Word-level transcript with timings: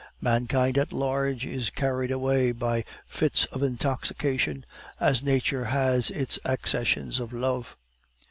Mankind 0.19 0.79
at 0.79 0.91
large 0.91 1.45
is 1.45 1.69
carried 1.69 2.09
away 2.09 2.51
by 2.53 2.83
fits 3.05 3.45
of 3.51 3.61
intoxication, 3.61 4.65
as 4.99 5.21
nature 5.23 5.65
has 5.65 6.09
its 6.09 6.39
accessions 6.43 7.19
of 7.19 7.31
love. 7.31 7.77